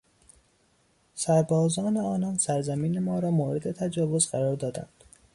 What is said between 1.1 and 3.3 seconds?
سربازان آنان سرزمین ما